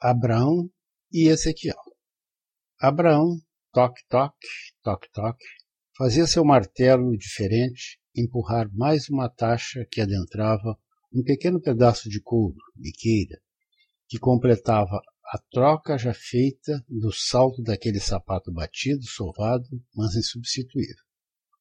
Abraão 0.00 0.70
e 1.10 1.28
Ezequiel. 1.28 1.80
Abraão, 2.78 3.40
toque, 3.72 4.02
toque, 4.10 4.46
toque, 4.82 5.08
toque, 5.10 5.46
fazia 5.96 6.26
seu 6.26 6.44
martelo 6.44 7.16
diferente 7.16 7.98
empurrar 8.14 8.68
mais 8.74 9.08
uma 9.08 9.30
taxa 9.30 9.86
que 9.90 10.02
adentrava 10.02 10.78
um 11.10 11.22
pequeno 11.22 11.58
pedaço 11.58 12.10
de 12.10 12.20
couro, 12.20 12.58
biqueira, 12.74 13.40
que 14.06 14.18
completava 14.18 15.00
a 15.32 15.38
troca 15.50 15.96
já 15.96 16.12
feita 16.12 16.84
do 16.86 17.10
salto 17.10 17.62
daquele 17.62 17.98
sapato 17.98 18.52
batido, 18.52 19.02
sovado, 19.02 19.66
mas 19.94 20.14
insubstituível. 20.14 21.04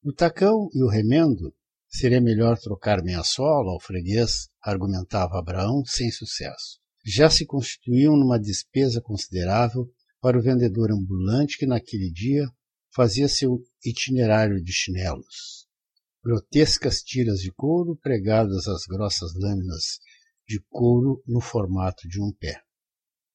O 0.04 0.12
tacão 0.12 0.68
e 0.74 0.84
o 0.84 0.90
remendo 0.90 1.56
seria 1.88 2.20
melhor 2.20 2.58
trocar 2.60 3.02
meia 3.02 3.24
sola 3.24 3.72
ao 3.72 3.80
freguês, 3.80 4.50
argumentava 4.62 5.40
Abraão, 5.40 5.86
sem 5.86 6.12
sucesso. 6.12 6.84
Já 7.08 7.30
se 7.30 7.46
constituíam 7.46 8.18
numa 8.18 8.40
despesa 8.40 9.00
considerável 9.00 9.88
para 10.20 10.39
o 10.39 10.42
vendedor 10.42 10.92
ambulante 10.92 11.56
que 11.56 11.68
naquele 11.68 12.10
dia 12.12 12.50
fazia 12.96 13.28
seu 13.28 13.62
itinerário 13.86 14.60
de 14.60 14.74
chinelos. 14.74 15.68
Grotescas 16.24 17.04
tiras 17.04 17.42
de 17.42 17.52
couro 17.52 17.96
pregadas 18.02 18.68
às 18.68 18.86
grossas 18.88 19.36
lâminas 19.36 20.00
de 20.48 20.60
couro 20.68 21.21
no 21.28 21.39
formato 21.39 22.07
de 22.07 22.20
um 22.20 22.32
pé. 22.34 22.60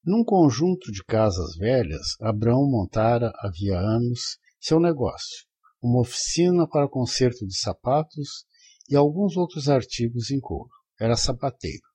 Num 0.05 0.25
conjunto 0.25 0.91
de 0.91 1.05
casas 1.05 1.55
velhas, 1.57 2.17
Abraão 2.21 2.69
montara 2.69 3.33
havia 3.39 3.79
anos 3.79 4.39
seu 4.59 4.81
negócio, 4.81 5.47
uma 5.81 6.01
oficina 6.01 6.67
para 6.69 6.89
conserto 6.89 7.47
de 7.47 7.57
sapatos 7.57 8.45
e 8.89 8.97
alguns 8.97 9.37
outros 9.37 9.69
artigos 9.69 10.33
em 10.33 10.41
couro. 10.41 10.71
Era 10.99 11.17
sapateiro. 11.17 11.90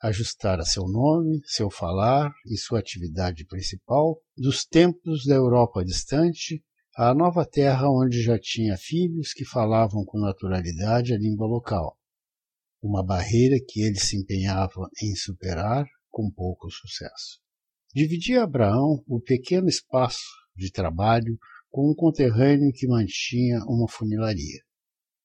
Ajustara 0.00 0.62
seu 0.62 0.84
nome, 0.84 1.40
seu 1.44 1.68
falar 1.68 2.32
e 2.46 2.56
sua 2.56 2.78
atividade 2.78 3.44
principal 3.44 4.22
dos 4.36 4.64
tempos 4.64 5.24
da 5.26 5.34
Europa 5.34 5.84
distante 5.84 6.62
à 6.96 7.12
nova 7.12 7.44
terra 7.44 7.90
onde 7.90 8.22
já 8.22 8.38
tinha 8.38 8.76
filhos 8.76 9.32
que 9.32 9.44
falavam 9.44 10.04
com 10.04 10.20
naturalidade 10.20 11.12
a 11.12 11.18
língua 11.18 11.48
local. 11.48 11.98
Uma 12.80 13.04
barreira 13.04 13.56
que 13.66 13.80
ele 13.80 13.98
se 13.98 14.16
empenhava 14.16 14.88
em 15.02 15.16
superar 15.16 15.84
com 16.08 16.30
pouco 16.30 16.70
sucesso. 16.70 17.40
Dividia 17.92 18.44
Abraão 18.44 19.02
o 19.04 19.20
pequeno 19.20 19.68
espaço 19.68 20.30
de 20.54 20.70
trabalho 20.70 21.36
com 21.70 21.90
um 21.90 21.94
conterrâneo 21.94 22.70
que 22.72 22.86
mantinha 22.86 23.64
uma 23.64 23.88
funilaria. 23.90 24.62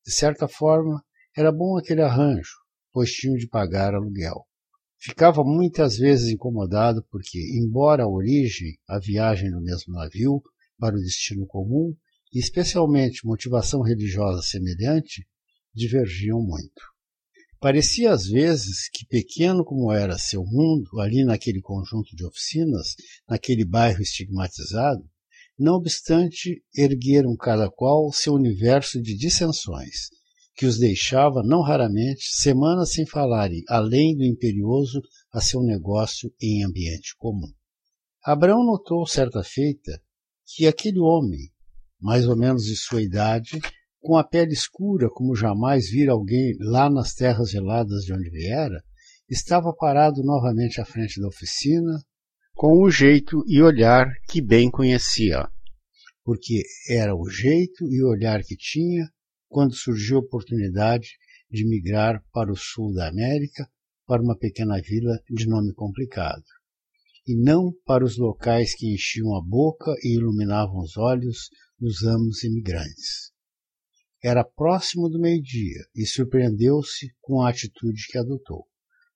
De 0.03 0.11
certa 0.11 0.47
forma, 0.47 1.05
era 1.37 1.51
bom 1.51 1.77
aquele 1.77 2.01
arranjo, 2.01 2.57
pois 2.91 3.11
tinham 3.11 3.35
de 3.35 3.47
pagar 3.47 3.93
aluguel. 3.93 4.47
Ficava 5.05 5.43
muitas 5.43 5.97
vezes 5.97 6.29
incomodado 6.29 7.05
porque, 7.11 7.37
embora 7.59 8.03
a 8.03 8.07
origem, 8.07 8.77
a 8.87 8.97
viagem 8.97 9.51
no 9.51 9.59
mesmo 9.59 9.93
navio 9.93 10.41
para 10.79 10.95
o 10.95 10.99
destino 10.99 11.45
comum, 11.45 11.93
e 12.33 12.39
especialmente 12.39 13.25
motivação 13.25 13.81
religiosa 13.81 14.41
semelhante, 14.41 15.27
divergiam 15.75 16.41
muito. 16.41 16.81
Parecia 17.59 18.13
às 18.13 18.27
vezes 18.27 18.89
que, 18.93 19.05
pequeno 19.05 19.65
como 19.65 19.91
era 19.91 20.17
seu 20.17 20.45
mundo, 20.45 20.97
ali 21.01 21.25
naquele 21.25 21.59
conjunto 21.59 22.15
de 22.15 22.25
oficinas, 22.25 22.95
naquele 23.27 23.65
bairro 23.65 24.01
estigmatizado, 24.01 25.03
não 25.59 25.73
obstante, 25.73 26.63
ergueram 26.73 27.35
cada 27.35 27.69
qual 27.69 28.09
seu 28.13 28.35
universo 28.35 29.01
de 29.01 29.17
dissensões, 29.17 30.07
que 30.55 30.65
os 30.65 30.77
deixava, 30.77 31.41
não 31.43 31.61
raramente, 31.61 32.25
semanas 32.31 32.91
sem 32.91 33.05
falarem, 33.05 33.63
além 33.67 34.15
do 34.15 34.23
imperioso, 34.23 35.01
a 35.31 35.41
seu 35.41 35.61
negócio 35.61 36.31
em 36.41 36.63
ambiente 36.63 37.15
comum. 37.17 37.51
Abraão 38.23 38.63
notou 38.63 39.05
certa 39.05 39.43
feita 39.43 39.99
que 40.45 40.67
aquele 40.67 40.99
homem, 40.99 41.51
mais 41.99 42.27
ou 42.27 42.35
menos 42.35 42.65
de 42.65 42.75
sua 42.75 43.01
idade, 43.01 43.59
com 43.99 44.17
a 44.17 44.23
pele 44.23 44.53
escura 44.53 45.09
como 45.09 45.35
jamais 45.35 45.89
vira 45.89 46.11
alguém 46.11 46.55
lá 46.59 46.89
nas 46.89 47.13
terras 47.13 47.49
geladas 47.49 48.03
de 48.03 48.13
onde 48.13 48.29
viera, 48.29 48.83
estava 49.29 49.73
parado 49.73 50.21
novamente 50.23 50.79
à 50.79 50.85
frente 50.85 51.19
da 51.19 51.27
oficina, 51.27 51.99
com 52.53 52.83
o 52.83 52.91
jeito 52.91 53.43
e 53.47 53.61
olhar 53.61 54.07
que 54.29 54.41
bem 54.41 54.69
conhecia, 54.69 55.49
porque 56.23 56.63
era 56.87 57.15
o 57.15 57.27
jeito 57.27 57.89
e 57.91 58.03
olhar 58.03 58.43
que 58.43 58.55
tinha 58.55 59.09
quando 59.53 59.75
surgiu 59.75 60.17
a 60.17 60.21
oportunidade 60.21 61.09
de 61.47 61.63
migrar 61.63 62.23
para 62.33 62.51
o 62.51 62.57
sul 62.57 62.91
da 62.91 63.07
América, 63.07 63.69
para 64.07 64.19
uma 64.19 64.35
pequena 64.35 64.81
vila 64.81 65.15
de 65.29 65.47
nome 65.47 65.71
complicado, 65.75 66.43
e 67.27 67.35
não 67.35 67.71
para 67.85 68.03
os 68.03 68.17
locais 68.17 68.75
que 68.75 68.91
enchiam 68.91 69.35
a 69.35 69.41
boca 69.41 69.93
e 70.01 70.15
iluminavam 70.15 70.79
os 70.79 70.97
olhos 70.97 71.49
dos 71.79 72.01
amos 72.01 72.43
imigrantes. 72.43 73.31
Era 74.23 74.43
próximo 74.43 75.07
do 75.07 75.19
meio-dia 75.19 75.85
e 75.95 76.03
surpreendeu-se 76.07 77.13
com 77.21 77.41
a 77.41 77.51
atitude 77.51 78.07
que 78.09 78.17
adotou. 78.17 78.65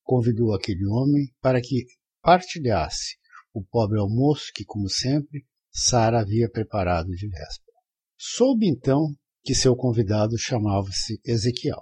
Convidou 0.04 0.54
aquele 0.54 0.86
homem 0.86 1.34
para 1.42 1.59
que 1.59 1.88
partilhasse 2.22 3.18
o 3.52 3.64
pobre 3.64 4.00
almoço 4.00 4.52
que, 4.54 4.64
como 4.64 4.88
sempre, 4.88 5.48
Sara 5.72 6.22
havia 6.22 6.48
preparado 6.48 7.09
de 7.09 7.28
véspera. 7.28 7.78
Soube 8.16 8.68
então 8.68 9.16
que 9.47 9.56
seu 9.56 9.78
convidado 9.78 10.38
chamava-se 10.38 11.22
Ezequiel. 11.24 11.80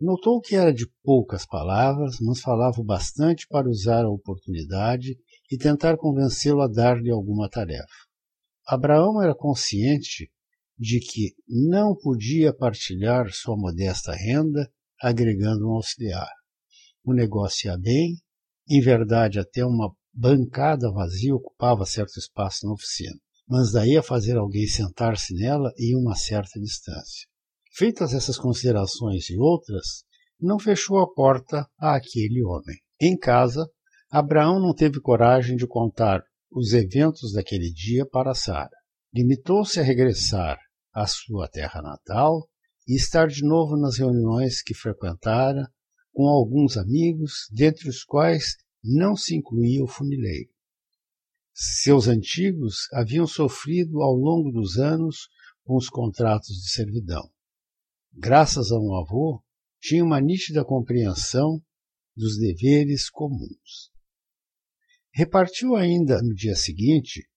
Notou 0.00 0.40
que 0.40 0.54
era 0.54 0.72
de 0.72 0.88
poucas 1.02 1.44
palavras, 1.44 2.18
mas 2.20 2.38
falava 2.38 2.80
bastante 2.84 3.48
para 3.48 3.68
usar 3.68 4.04
a 4.04 4.08
oportunidade 4.08 5.18
e 5.50 5.58
tentar 5.58 5.96
convencê-lo 5.96 6.62
a 6.62 6.68
dar-lhe 6.68 7.10
alguma 7.10 7.48
tarefa. 7.50 8.06
Abraão 8.64 9.20
era 9.20 9.34
consciente 9.34 10.30
de 10.78 11.00
que 11.00 11.34
não 11.48 11.96
podia 11.96 12.54
partilhar 12.54 13.28
sua 13.32 13.56
modesta 13.56 14.12
renda 14.12 14.70
agregando 15.02 15.66
um 15.66 15.74
auxiliar. 15.74 16.30
O 17.02 17.12
negócio 17.12 17.66
ia 17.66 17.76
bem, 17.76 18.18
em 18.68 18.80
verdade 18.80 19.40
até 19.40 19.66
uma 19.66 19.92
bancada 20.14 20.92
vazia 20.92 21.34
ocupava 21.34 21.84
certo 21.84 22.20
espaço 22.20 22.64
na 22.64 22.72
oficina, 22.72 23.18
mas 23.48 23.72
daí 23.72 23.96
a 23.96 24.02
fazer 24.02 24.36
alguém 24.36 24.66
sentar-se 24.66 25.34
nela 25.34 25.72
em 25.78 25.96
uma 25.96 26.14
certa 26.14 26.60
distância. 26.60 27.26
Feitas 27.74 28.12
essas 28.12 28.36
considerações 28.36 29.30
e 29.30 29.38
outras, 29.38 30.04
não 30.40 30.58
fechou 30.58 30.98
a 30.98 31.12
porta 31.12 31.66
a 31.78 31.96
aquele 31.96 32.44
homem. 32.44 32.76
Em 33.00 33.16
casa, 33.16 33.68
Abraão 34.10 34.60
não 34.60 34.74
teve 34.74 35.00
coragem 35.00 35.56
de 35.56 35.66
contar 35.66 36.22
os 36.50 36.72
eventos 36.72 37.32
daquele 37.32 37.72
dia 37.72 38.06
para 38.06 38.34
Sara. 38.34 38.70
Limitou-se 39.14 39.78
a 39.80 39.82
regressar 39.82 40.58
à 40.94 41.06
sua 41.06 41.48
terra 41.48 41.80
natal 41.80 42.48
e 42.86 42.96
estar 42.96 43.28
de 43.28 43.42
novo 43.42 43.76
nas 43.76 43.98
reuniões 43.98 44.62
que 44.62 44.74
frequentara 44.74 45.68
com 46.12 46.26
alguns 46.26 46.76
amigos, 46.76 47.46
dentre 47.52 47.88
os 47.88 48.02
quais 48.02 48.56
não 48.82 49.14
se 49.14 49.36
incluía 49.36 49.84
o 49.84 49.86
funileiro. 49.86 50.50
Seus 51.60 52.06
antigos 52.06 52.86
haviam 52.92 53.26
sofrido 53.26 54.00
ao 54.00 54.14
longo 54.14 54.52
dos 54.52 54.78
anos 54.78 55.28
com 55.64 55.76
os 55.76 55.88
contratos 55.88 56.54
de 56.54 56.70
servidão. 56.70 57.28
Graças 58.12 58.70
a 58.70 58.78
um 58.78 58.94
avô, 58.94 59.42
tinha 59.80 60.04
uma 60.04 60.20
nítida 60.20 60.64
compreensão 60.64 61.60
dos 62.16 62.38
deveres 62.38 63.10
comuns. 63.10 63.90
Repartiu 65.12 65.74
ainda 65.74 66.22
no 66.22 66.32
dia 66.32 66.54
seguinte, 66.54 67.28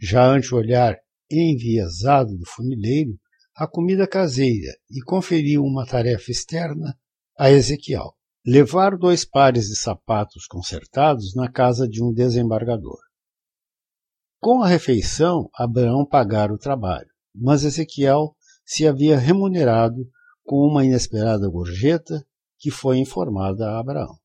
já 0.00 0.26
ante 0.26 0.54
o 0.54 0.56
olhar 0.56 0.96
enviesado 1.30 2.38
do 2.38 2.46
funileiro 2.46 3.20
a 3.54 3.68
comida 3.68 4.08
caseira 4.08 4.72
e 4.90 5.02
conferiu 5.02 5.62
uma 5.62 5.84
tarefa 5.84 6.30
externa 6.30 6.98
a 7.38 7.50
Ezequiel: 7.50 8.16
levar 8.46 8.96
dois 8.96 9.26
pares 9.26 9.66
de 9.66 9.76
sapatos 9.76 10.46
consertados 10.46 11.34
na 11.34 11.52
casa 11.52 11.86
de 11.86 12.02
um 12.02 12.14
desembargador. 12.14 13.07
Com 14.40 14.62
a 14.62 14.68
refeição, 14.68 15.50
Abraão 15.52 16.06
pagara 16.06 16.54
o 16.54 16.58
trabalho, 16.58 17.08
mas 17.34 17.64
Ezequiel 17.64 18.36
se 18.64 18.86
havia 18.86 19.18
remunerado 19.18 20.08
com 20.44 20.64
uma 20.64 20.84
inesperada 20.84 21.48
gorjeta 21.48 22.24
que 22.56 22.70
foi 22.70 22.98
informada 22.98 23.68
a 23.68 23.80
Abraão. 23.80 24.16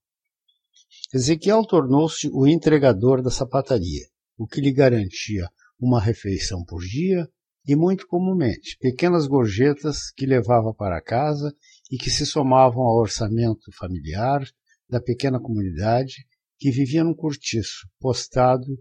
Ezequiel 1.11 1.65
tornou-se 1.65 2.29
o 2.31 2.45
entregador 2.45 3.23
da 3.23 3.31
sapataria, 3.31 4.05
o 4.37 4.45
que 4.45 4.61
lhe 4.61 4.71
garantia 4.71 5.49
uma 5.79 5.99
refeição 5.99 6.63
por 6.63 6.81
dia 6.81 7.27
e, 7.67 7.75
muito 7.75 8.05
comumente, 8.05 8.77
pequenas 8.79 9.25
gorjetas 9.25 10.11
que 10.11 10.27
levava 10.27 10.73
para 10.75 11.01
casa 11.01 11.51
e 11.91 11.97
que 11.97 12.11
se 12.11 12.25
somavam 12.25 12.83
ao 12.83 12.99
orçamento 12.99 13.71
familiar 13.75 14.43
da 14.87 15.01
pequena 15.01 15.39
comunidade 15.39 16.25
que 16.59 16.69
vivia 16.69 17.03
num 17.03 17.15
cortiço 17.15 17.87
postado 17.99 18.77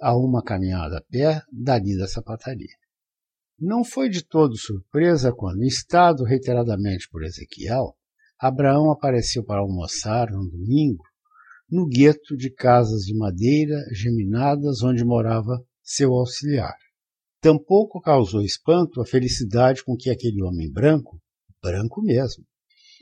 a 0.00 0.16
uma 0.16 0.42
caminhada 0.42 0.98
a 0.98 1.02
pé 1.02 1.42
dali 1.52 1.96
da 1.96 2.06
sapataria. 2.06 2.76
Não 3.58 3.84
foi 3.84 4.08
de 4.08 4.22
todo 4.22 4.56
surpresa 4.56 5.32
quando, 5.32 5.64
instado 5.64 6.24
reiteradamente 6.24 7.08
por 7.08 7.22
Ezequiel, 7.22 7.96
Abraão 8.38 8.90
apareceu 8.90 9.44
para 9.44 9.60
almoçar 9.60 10.30
no 10.30 10.50
domingo 10.50 11.04
no 11.70 11.86
gueto 11.86 12.36
de 12.36 12.50
casas 12.50 13.02
de 13.02 13.16
madeira 13.16 13.76
geminadas 13.92 14.82
onde 14.82 15.04
morava 15.04 15.64
seu 15.82 16.12
auxiliar. 16.12 16.76
Tampouco 17.40 18.00
causou 18.00 18.42
espanto 18.42 19.00
a 19.00 19.06
felicidade 19.06 19.82
com 19.84 19.96
que 19.96 20.10
aquele 20.10 20.42
homem 20.42 20.70
branco, 20.70 21.20
branco 21.62 22.02
mesmo, 22.02 22.44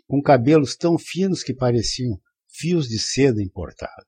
com 0.07 0.23
cabelos 0.23 0.77
tão 0.77 0.99
finos 0.99 1.43
que 1.43 1.55
pareciam 1.55 2.19
fios 2.49 2.89
de 2.89 2.99
seda 2.99 3.43
importada. 3.43 4.07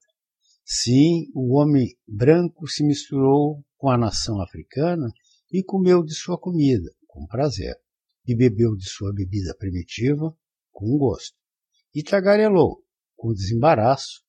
Sim, 0.64 1.26
o 1.34 1.54
homem 1.56 1.94
branco 2.08 2.66
se 2.66 2.82
misturou 2.82 3.62
com 3.76 3.90
a 3.90 3.98
nação 3.98 4.40
africana 4.40 5.12
e 5.52 5.62
comeu 5.62 6.02
de 6.02 6.14
sua 6.14 6.38
comida, 6.38 6.90
com 7.06 7.26
prazer, 7.26 7.76
e 8.26 8.34
bebeu 8.34 8.74
de 8.74 8.88
sua 8.88 9.12
bebida 9.12 9.54
primitiva, 9.58 10.34
com 10.72 10.96
gosto, 10.96 11.36
e 11.94 12.02
tagarelou, 12.02 12.82
com 13.14 13.34
desembaraço, 13.34 14.24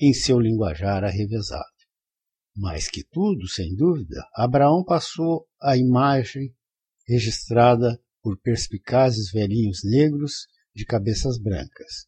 em 0.00 0.12
seu 0.12 0.40
linguajar 0.40 1.04
arrevezado. 1.04 1.64
Mais 2.56 2.88
que 2.88 3.04
tudo, 3.04 3.46
sem 3.48 3.74
dúvida, 3.76 4.26
Abraão 4.34 4.82
passou 4.84 5.46
a 5.62 5.76
imagem 5.76 6.52
registrada 7.06 8.02
por 8.20 8.36
perspicazes 8.40 9.30
velhinhos 9.30 9.82
negros 9.84 10.46
de 10.74 10.84
cabeças 10.84 11.38
brancas. 11.38 12.06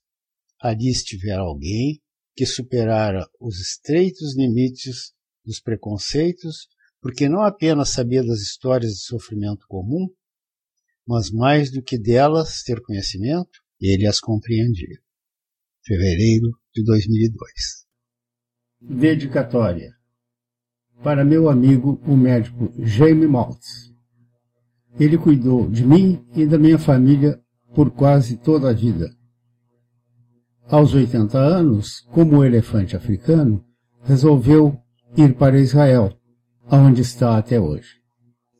Ali 0.61 0.91
estivera 0.91 1.43
alguém 1.43 2.03
que 2.39 2.47
superara 2.47 3.29
os 3.41 3.59
estreitos 3.59 4.37
limites 4.37 5.13
dos 5.45 5.59
preconceitos, 5.59 6.69
porque 7.03 7.29
não 7.29 7.43
apenas 7.43 7.89
sabia 7.89 8.23
das 8.23 8.39
histórias 8.39 8.93
de 8.93 9.01
sofrimento 9.01 9.67
comum, 9.67 10.07
mas 11.05 11.33
mais 11.33 11.69
do 11.73 11.83
que 11.83 11.99
delas 11.99 12.63
ter 12.63 12.81
conhecimento, 12.81 13.59
ele 13.81 14.07
as 14.07 14.21
compreendia. 14.21 15.01
Fevereiro 15.85 16.53
de 16.73 16.85
2002. 16.85 17.51
Dedicatória 18.83 19.91
para 21.03 21.25
meu 21.25 21.51
amigo, 21.51 22.01
o 22.07 22.17
médico 22.17 22.73
Jaime 22.79 23.27
Maltz. 23.27 23.93
Ele 24.97 25.19
cuidou 25.19 25.69
de 25.69 25.85
mim 25.85 26.25
e 26.37 26.47
da 26.47 26.57
minha 26.57 26.79
família 26.79 27.43
por 27.75 27.91
quase 27.91 28.37
toda 28.37 28.71
a 28.71 28.73
vida. 28.73 29.18
Aos 30.71 30.93
80 30.93 31.39
anos, 31.39 32.07
como 32.13 32.45
elefante 32.45 32.95
africano, 32.95 33.65
resolveu 34.05 34.79
ir 35.17 35.35
para 35.35 35.59
Israel, 35.59 36.15
onde 36.71 37.01
está 37.01 37.39
até 37.39 37.59
hoje. 37.59 37.98